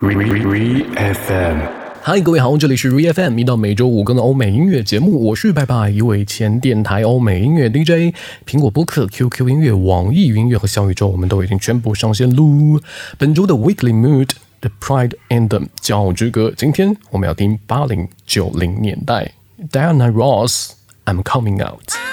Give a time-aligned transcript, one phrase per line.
[0.00, 1.58] Re FM，
[2.02, 8.14] 嗨，各位好，这里是 Re FM，一到每周五更的欧美音乐节目，我是拜拜，一位前电台欧美音乐 DJ，
[8.46, 12.80] 苹果播客、QQ 音乐、网易云音乐和小宇宙，我们都已经全部上线喽。
[13.18, 14.30] 本周的 Weekly Mood
[14.60, 19.32] The Pride Anthem 骄傲之歌，今天我们要听八零九零年代
[19.72, 22.07] Diana Ross，I'm Coming Out。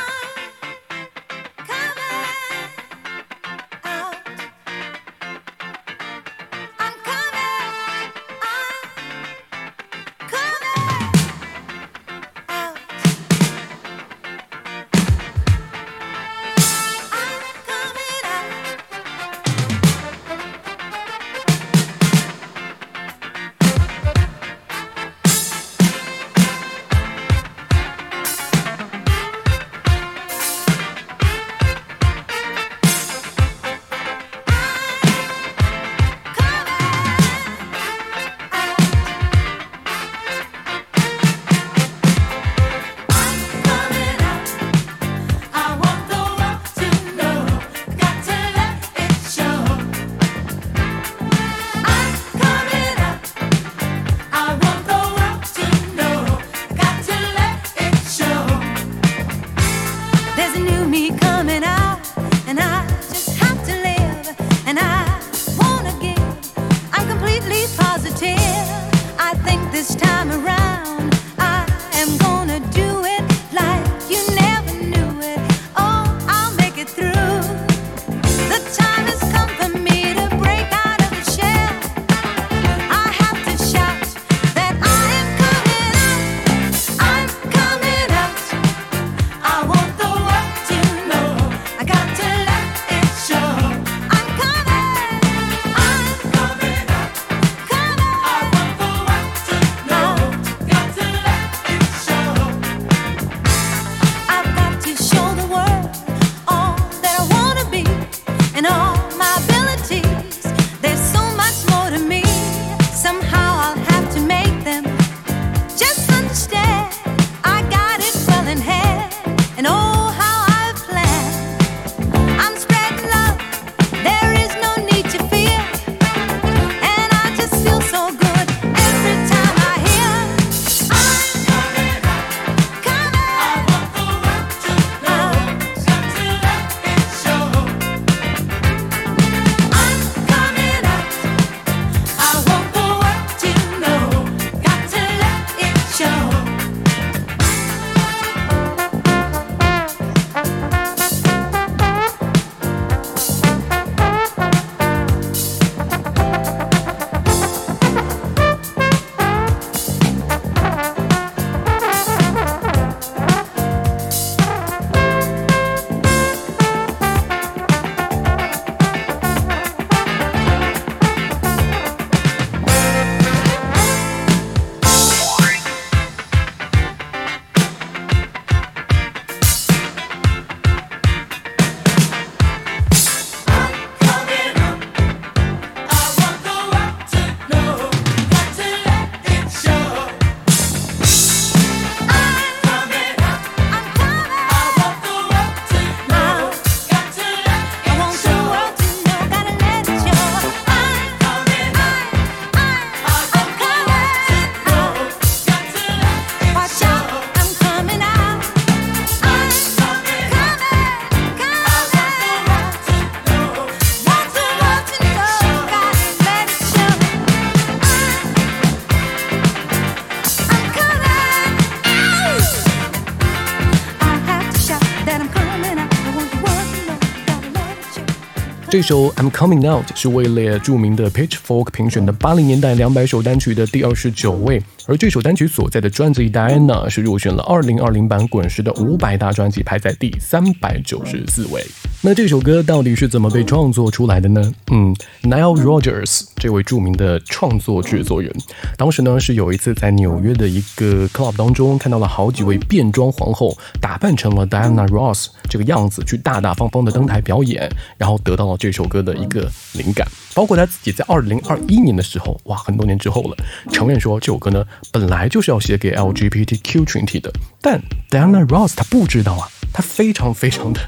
[228.67, 241.63] 这首《I'm Coming Out》是位列著名的 Pitchfork 评选的八零年代两百首单曲的第二十九位，而这首单曲所在的专辑《Diana》是入选了二零二零版滚石的五百大专辑，排在第三百九十四位。
[242.05, 244.53] 那这首歌到底是怎么被创作出来的呢？
[244.71, 248.31] 嗯，Nile Rodgers 这位著名的创作制作人，
[248.77, 257.67] 当时呢是有一次在纽约的一个 club 当中看到了好几位变装皇后打扮成了 Diana Ross 这个样子去大大方方的登台表演，
[257.97, 258.55] 然后得到了。
[258.55, 263.35] 这首歌的一个灵感，包括他自己在二零二一年的时候，哇，很多年之后了，
[263.71, 267.81] 承认说这首歌呢本来就是要写给 LGBTQ 群体的，但
[268.11, 270.79] Diana Ross 他不知道啊，他非常非常的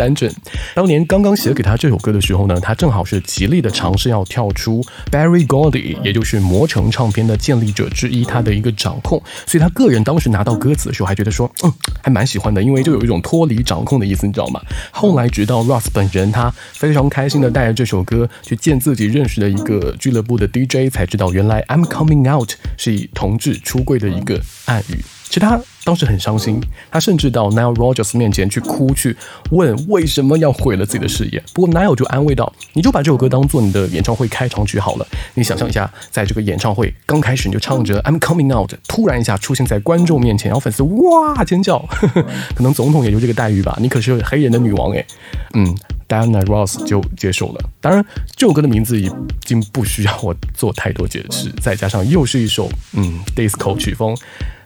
[0.00, 0.32] 单枕。
[0.74, 4.82] 当年刚刚写给他这首歌的时候呢，他正好是极力的尝试要跳出
[5.12, 9.22] Barry Gordy，也就是魔城唱片的建立者之一，他的一个掌控。
[9.44, 11.70] 所以他个人当时拿到歌词的时候，还觉得说，嗯，
[12.02, 14.62] 还蛮喜欢的，因为就有一种脱离掌控的意思，你知道吗？
[14.90, 25.19] 后来直到 Ross 本人，他非常开心的带着这首歌去见自己认识的一个俱乐部的 DJ，才知道原来 I'm coming out 是以同志出柜的一个暗语。
[25.30, 26.60] 其实他当时很伤心，
[26.90, 29.16] 他甚至到 Nile Rogers 面前去哭，去
[29.52, 31.40] 问为什么要毁了自己的事业。
[31.54, 35.06] 不过 Nile 就安慰道：“你就把这首歌当做你的演唱会开场曲好了。
[35.34, 41.78] 你想象一下，在这个演唱会刚开始你就唱着 I'm coming out，突然一下出现在观众面前，然后粉丝哇尖叫，
[42.56, 43.78] 可能总统也就这个待遇吧。
[43.80, 45.06] 你可是黑人的女王诶。
[45.54, 45.72] 嗯
[46.08, 47.64] ，Diana Ross 就接受了。
[47.80, 48.04] 当然，
[48.34, 49.08] 这首歌的名字已
[49.44, 54.16] 经不需要我做太多解释，再加上又是一首嗯 disco 曲风。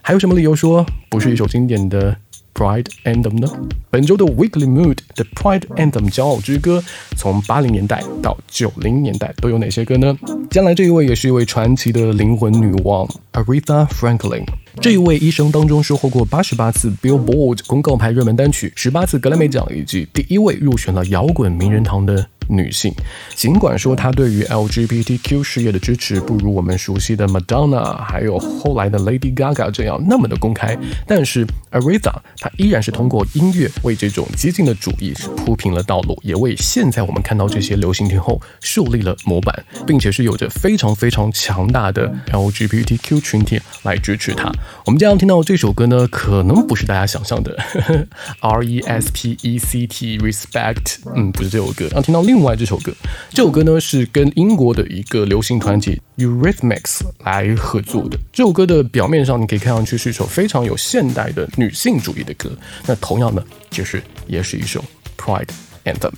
[0.06, 2.14] 还有什么理由说不是一首经典的
[2.52, 3.48] Pride Anthem 呢？
[3.90, 6.84] 本周的 Weekly Mood 的 Pride Anthem 骄傲之歌，
[7.16, 10.14] 从八零年代到九零年代都有哪些歌呢？
[10.50, 14.44] 将来这一位也是一位传奇的灵魂女王 Aretha Franklin。
[14.78, 22.28] 这一位一生当中收获过八十八次 Billboard 公告牌热门单曲，十八次格莱美奖，以及第一位入选了摇滚名人堂的。
[22.49, 22.93] 女性，
[23.35, 44.52] 尽管说她对于 LGBTQ 事业的支持不如我们熟悉的 Madonna，还有后来的 Lady Gaga 这样那么的公开，但是 Aretha 她依然是通过音乐为这种激进的主义是铺平了道路，也为现在我们看到这些流行天后树立了模板，并且是有着非常非常强大的 LGBTQ 群体来支持她。
[44.85, 47.56] 我们将要听到这首歌呢，可能不是大家想象的
[48.41, 52.33] R E S P E C T Respect，嗯，不是这首歌，要听到另。
[52.34, 52.92] 另外这首歌，
[53.31, 58.19] 这首歌呢是跟英国的一个流行团体 Eurythmics 来合作的。
[58.32, 62.50] 这首歌的表面上你可以看上去是一首非常有现代的女性主义的歌，
[62.86, 64.84] 那同样呢，其实也是一首
[65.16, 65.46] Pride
[65.84, 66.10] Anthem。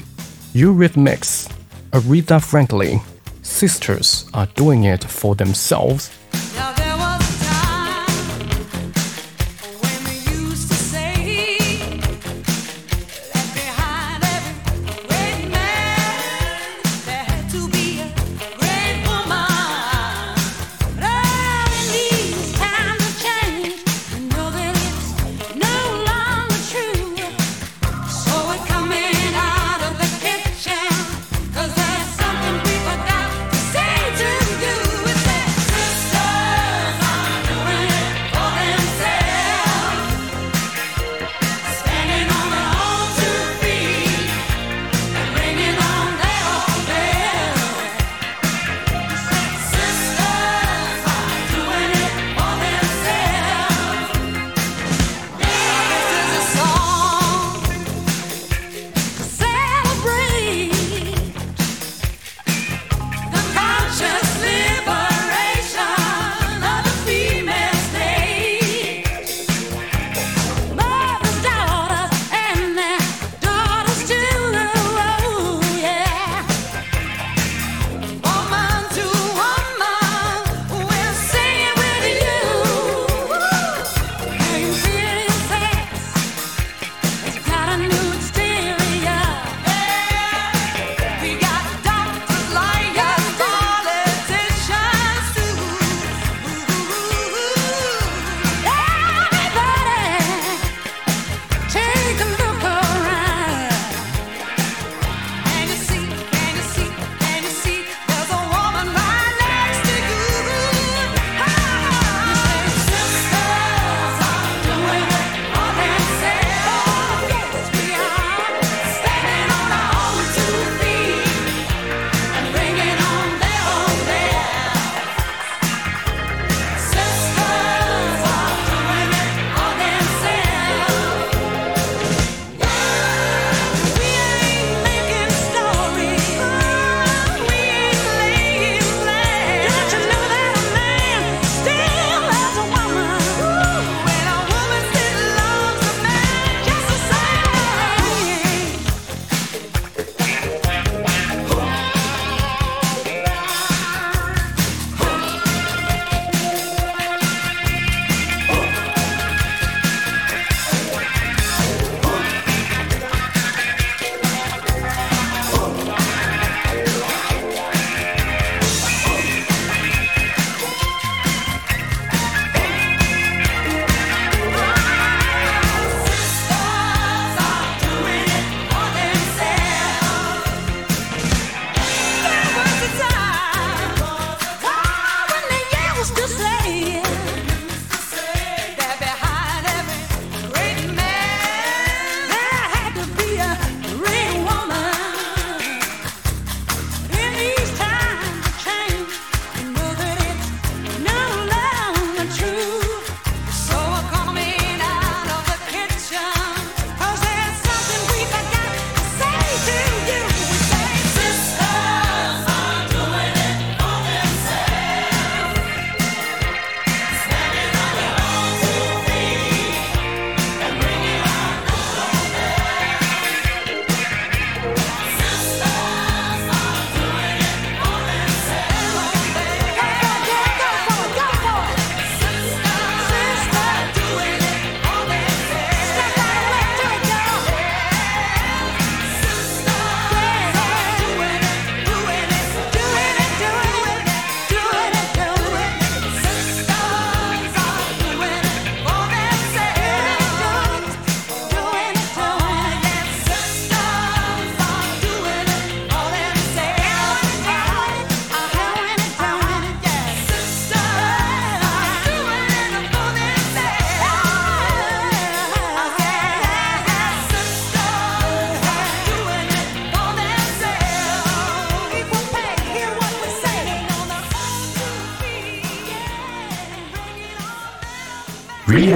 [0.55, 1.43] Eurythmics,
[1.91, 3.01] Aretha Franklin,
[3.45, 6.07] sisters are doing it for themselves.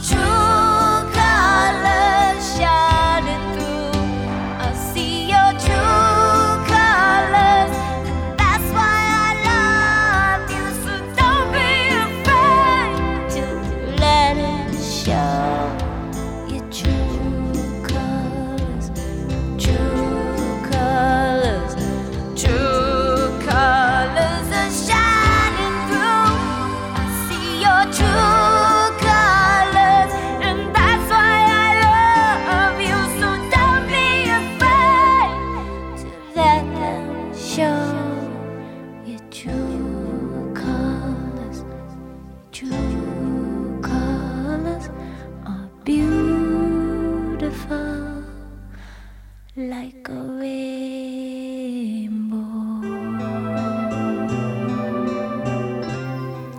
[0.00, 0.31] true.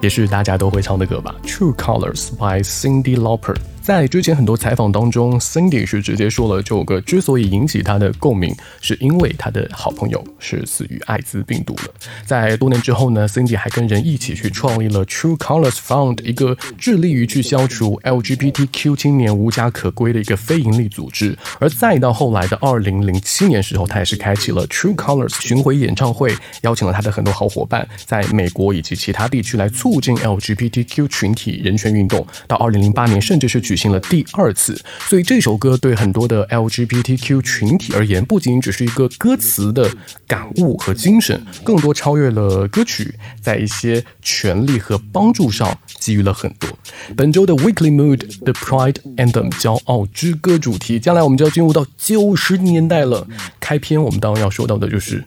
[0.04, 3.56] 也是大家都会唱的歌吧，《True Colors》by Cindy Lauper。
[3.84, 11.94] 在之前很多采访当中，Cindy 是直接说了这首歌之所以引起他的共鸣，是因为他的好朋友是死于艾滋病毒了。
[12.26, 21.38] 在多年之后呢，Cindy 还跟人一起去创立了 True Colors Fund，一个致力于去消除 LGBTQ 青年无家可归的一个非营利组织。
[21.60, 32.26] 而再到后来的二零零七年时候，他也是开启了 True Colors 巡回演唱会，邀请了他的很多好伙伴，在美国以及其他地区来促进 LGBTQ 群体人权运动。
[32.48, 39.90] 到二零零八年，甚至是举举行了第二次，所以这首歌对很多的 LGBTQ 群体而言，不仅仅只是一个歌词的
[40.28, 46.70] 感悟和精神，更多超越了歌曲，在一些权利和帮助上给予了很多。
[47.18, 53.26] 本周的 Weekly Mood 的 Pride Anthem 骄傲之歌主题，将来我们就要进入到九十年代了。
[53.60, 55.24] 开篇我们当然要说到的就是。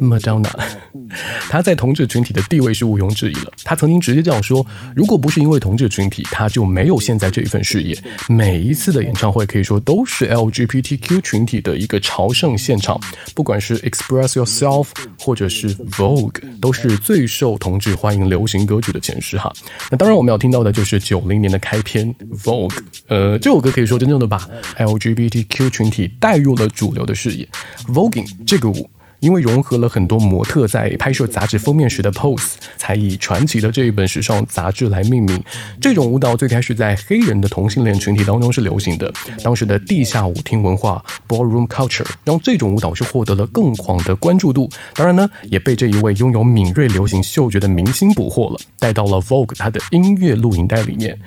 [0.00, 0.50] Madonna，
[1.50, 3.52] 他在同志群体的地位是毋庸置疑了。
[3.64, 4.64] 他曾经直接这样说
[4.94, 7.96] ：“如果不是因为同志群体，他就没有现在这一份事业。”
[8.28, 13.00] 每一次的演唱会可以说都是 LGBTQ 群体的一个朝圣现场，
[13.34, 14.88] 不管是 Express Yourself
[15.18, 19.52] 或者是 Vogue，都是最受同志欢迎流行歌曲的前十哈。
[19.90, 22.76] 那当然我们要听到的就是九零年的开篇 Vogue，
[23.08, 27.48] 呃，这首歌可以说真正的把 LGBTQ 群体带入了主流的视野。
[27.88, 28.88] Voguing 这个舞。
[29.20, 35.42] 因为融合了很多模特在拍摄杂志封面时的 pose，才以传奇的这一本时尚杂志来命名。
[35.80, 44.70] 这种舞蹈最开始在黑人的同性恋群体当中是流行的，当时的地下舞厅文化 （ballroom culture） 让这种舞蹈是获得了更广的关注度。
[44.94, 51.18] 当然呢，也被这一位拥有敏锐流行嗅觉的明星捕获了，带到了 Vogue 他的音乐录影带里面。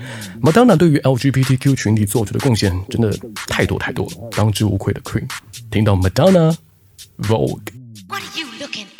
[0.42, 3.14] Madonna 对于 LGBTQ 群体做出的贡献真的
[3.48, 5.28] 太多太多了，当之无愧的 Queen。
[5.70, 7.81] 听到 Madonna，Vogue。
[8.12, 8.91] What are you looking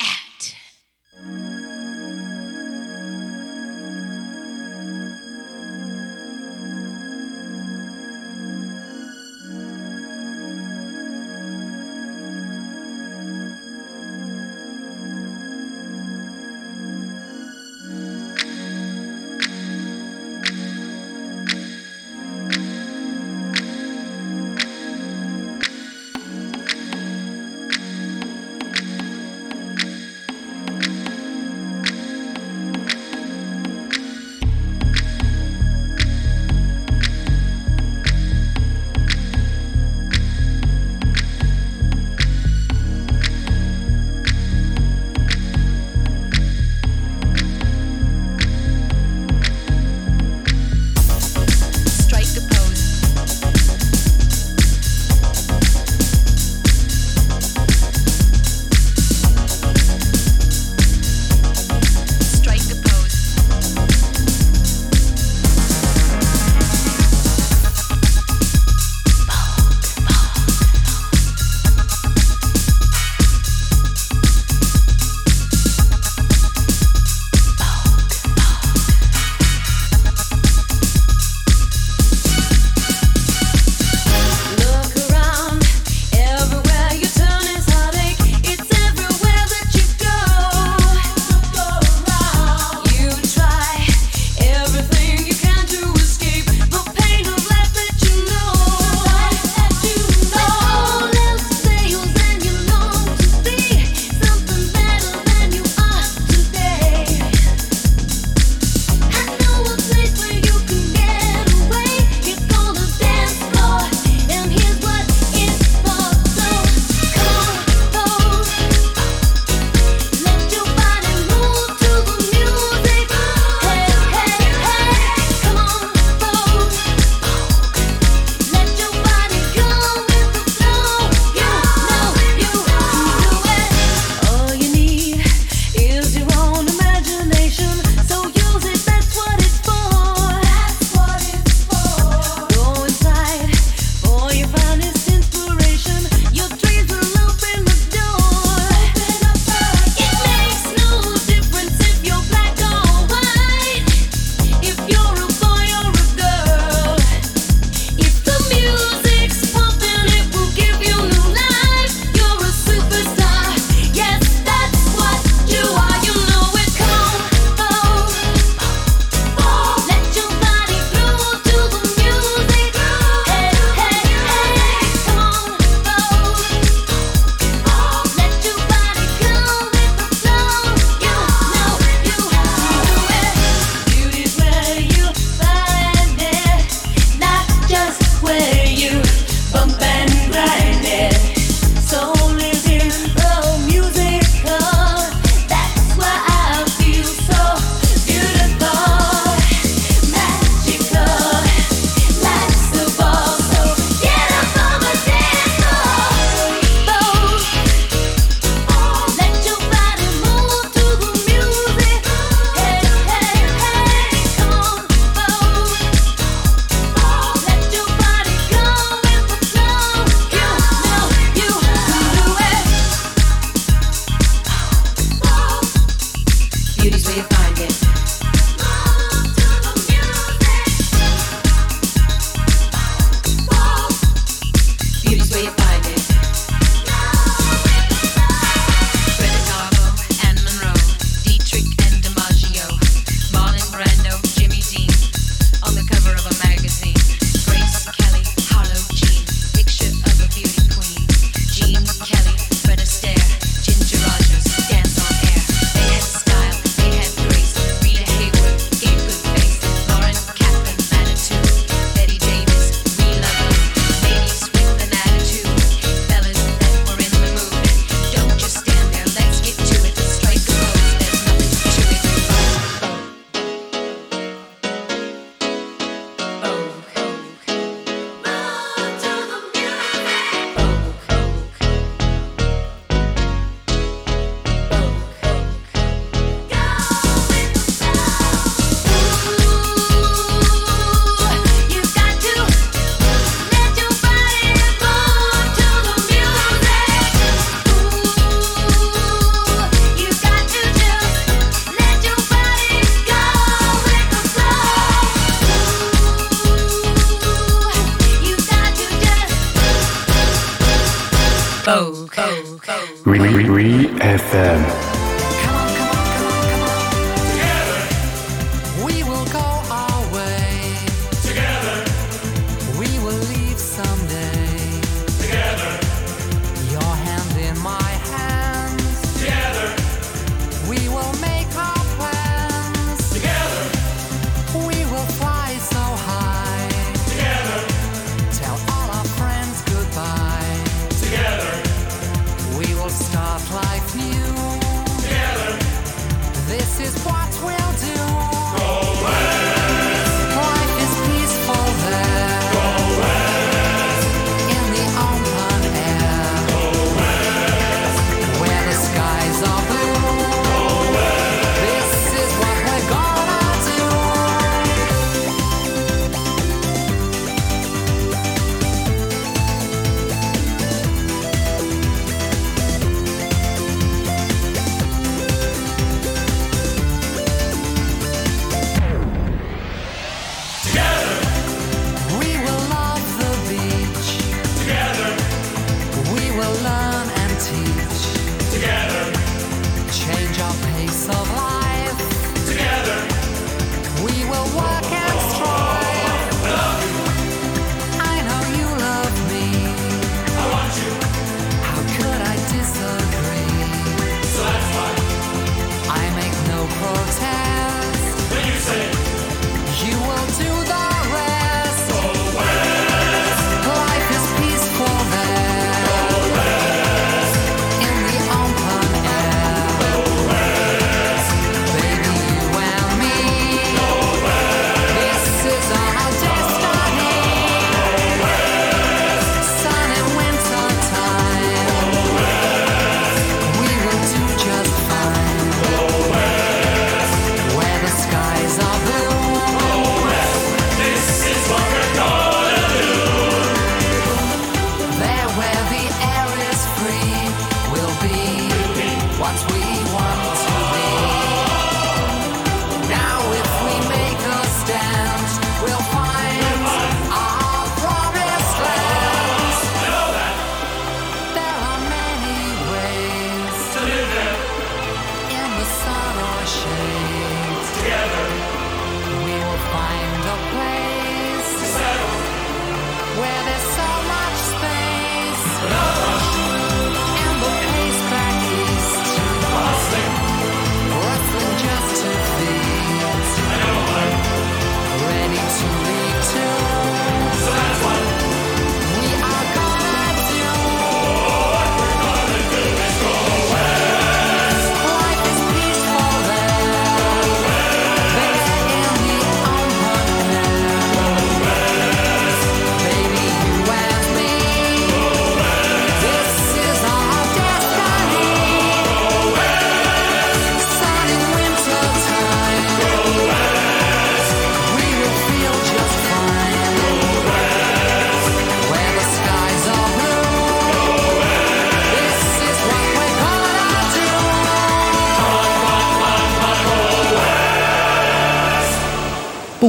[313.04, 314.91] Re, Re, Re FM.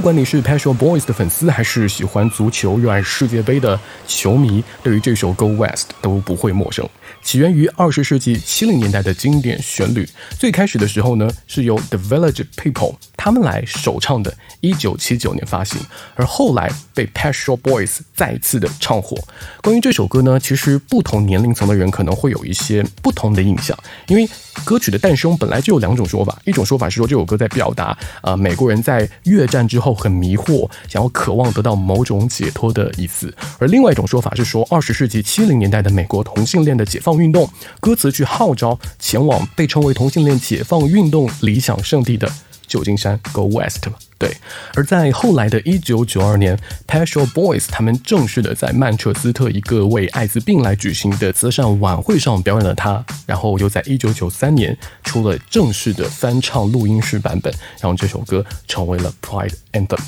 [0.04, 6.86] 不管你是 p a s h o Boys 的粉丝，还是喜欢足球、热爱世界杯的球迷，对于这首《Go West》都不会陌生。
[7.22, 10.06] 起源于二十世纪七零年代的经典旋律，
[10.38, 15.80] 最开始的时候呢，是由 The Village People 他们来首唱的，一九七九年发行，
[16.16, 19.18] 而后来被 p a s h o Boys 再次的唱火。
[19.62, 24.30] 关于这首歌呢，其实不同年龄层的人可能会有一些不同的印象，因为
[24.66, 42.32] 歌曲的诞生本来就有两种说法，一种说法是说这首歌在表达呃美国人在越战之后很迷惑，想要渴望得到某种解脱的意思，而另外一种说法是说二十世纪七零年代的美国同性恋的解放运动，歌词去号召前往被称为同性恋解放运动理想圣地的
[42.68, 43.94] 旧金山 Go West 嘛。
[44.18, 44.38] 对，
[44.76, 60.00] 而在后来的一九九二年 p a s h o Boys 他们正式的在曼彻斯特一个为艾滋病来举行的慈善晚会上表演了它，然后又在一九九三年出了正式的翻唱录音室版本，让这首歌成为了 Pride Anthem。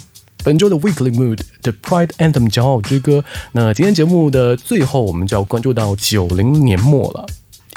[0.43, 3.25] 本周的 Weekly Mood 的 Pride Anthem 骄傲之歌。
[3.53, 7.24] 那今天节目的最后，我们就要关注到九零年末了。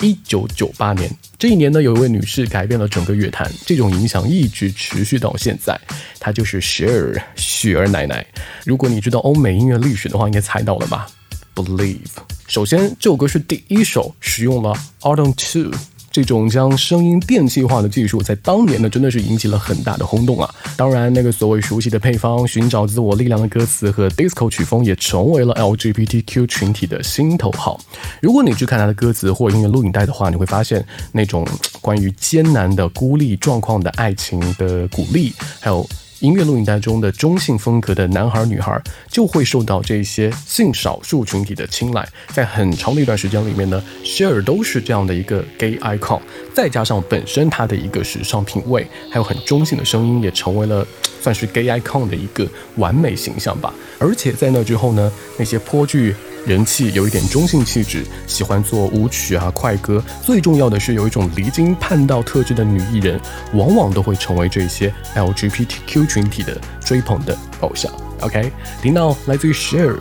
[0.00, 5.78] 一九九八年这一年呢，有一位女士改变了整个乐坛，这种影响一直持续到现在。
[6.20, 8.26] 她就是雪儿雪儿奶奶。
[8.64, 11.08] 如果你知道欧美音乐历史的话，应该猜到了吧
[11.54, 11.98] ？Believe。
[12.46, 15.72] 首先，这首歌是第一首使用了 Auto Two。
[16.18, 20.52] 这种将声音电气化的技术，在当年呢，真的是引起了很大的轰动啊！
[20.76, 27.80] 当然，那个所谓熟悉的配方、寻找自我力量的歌词和 disco 曲风，也成为了 LGBTQ 群体的心头好。
[28.20, 31.46] 如果你去看他的歌词或音乐录影带的话，你会发现那种
[31.80, 35.88] 关于艰难的孤立状况的爱情的鼓励，还有。
[36.20, 46.20] 音乐录影带中的中性风格的男孩女孩就会受到这些性少数群体的青睐，在很长的一段时间里面呢，Share 都是这样的一个 gay icon，
[46.52, 50.84] 再加上本身他的一个时尚品味，还有很中性的声音，也成为了
[51.22, 53.72] 算是 gay icon 的一个完美形象吧。
[54.00, 63.20] 而且在那之后呢，那些颇具人气有一点中性气质，喜欢做舞曲啊、快歌，最重要的是有一种离经叛道特质的女艺人，
[63.52, 67.92] 往往都会成为这些 LGBTQ 群体的追捧的偶像。
[68.20, 68.50] OK，
[68.82, 69.96] 听到来自于 Share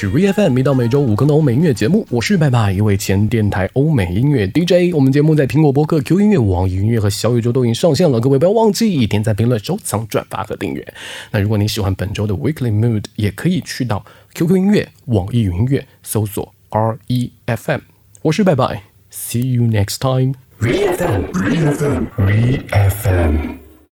[0.00, 4.94] 是 ReFM，一到每周五更的欧美音乐节目，我是拜拜，一位前电台欧美音乐 DJ。
[4.94, 10.94] 我们节目在苹果播客、Q 音乐、网易云音乐和小宇宙都已经上线了，各位不要忘记点赞、评论、收藏、转发和订阅。
[11.32, 17.80] 那如果你喜欢本周的 Weekly Mood，也可以去到 QQ 音乐、网易云音乐搜索 ReFM。
[18.22, 20.32] 我是拜拜，See you next time。
[20.62, 23.59] ReFM，ReFM，ReFM。